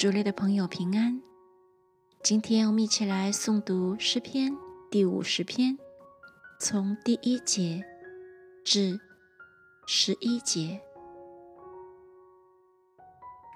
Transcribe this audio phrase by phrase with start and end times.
[0.00, 1.20] 主内的朋友平安。
[2.22, 4.56] 今天我们一起来诵读诗篇
[4.90, 5.76] 第五十篇，
[6.58, 7.84] 从第一节
[8.64, 8.98] 至
[9.86, 10.80] 十一节。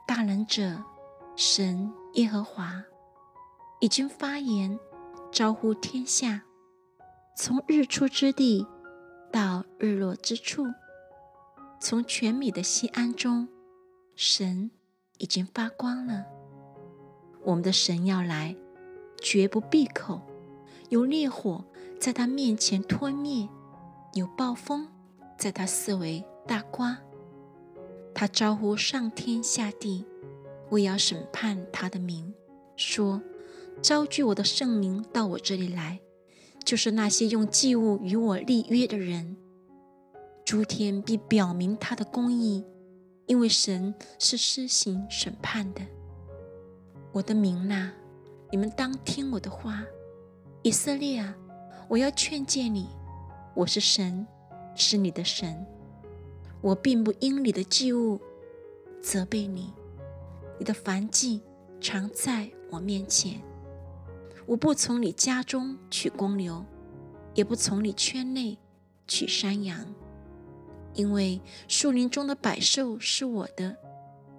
[0.07, 0.85] 大能者
[1.35, 2.85] 神耶和华
[3.81, 4.79] 已经发言，
[5.33, 6.43] 招呼天下，
[7.39, 8.67] 从日出之地
[9.33, 10.67] 到日落之处，
[11.81, 13.49] 从全米的西安中，
[14.15, 14.71] 神
[15.17, 16.34] 已经发光了。
[17.45, 18.57] 我们的神要来，
[19.21, 20.21] 绝不闭口；
[20.89, 21.65] 有烈火
[22.01, 23.49] 在他面前吞灭，
[24.15, 24.89] 有暴风
[25.39, 26.99] 在他四围大刮。
[28.15, 30.05] 他招呼上天下地，
[30.71, 32.33] 我要审判他的名，
[32.77, 33.21] 说：
[33.83, 36.01] 招聚我的圣名到我这里来，
[36.65, 39.37] 就是那些用祭物与我立约的人。
[40.45, 42.65] 诸天必表明他的公义，
[43.27, 45.81] 因为神是施行审判的。
[47.15, 47.93] 我的民呐，
[48.51, 49.85] 你们当听我的话。
[50.65, 51.33] 以色列啊，
[51.87, 52.89] 我要劝诫你，
[53.55, 54.27] 我是神，
[54.75, 55.65] 是你的神。
[56.61, 58.21] 我并不因你的祭物
[59.01, 59.73] 责备你，
[60.59, 61.41] 你的凡祭
[61.81, 63.41] 常在我面前。
[64.45, 66.65] 我不从你家中取公牛，
[67.37, 68.59] 也不从你圈内
[69.07, 69.95] 取山羊，
[70.95, 73.77] 因为树林中的百兽是我的，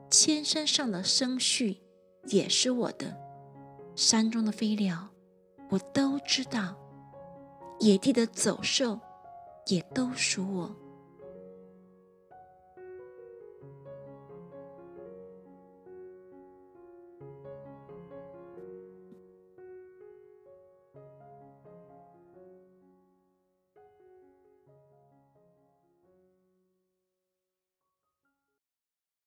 [0.09, 1.77] 千山上的牲畜。
[2.27, 3.15] 也是我的，
[3.95, 5.07] 山中的飞鸟
[5.69, 6.75] 我都知道，
[7.79, 8.99] 野地的走兽
[9.67, 10.75] 也都属我。